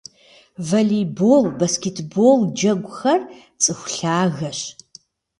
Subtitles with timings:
[0.67, 3.21] Волейбол, баскетбол джэгухэр
[3.63, 4.59] цӏыху лъагэщ.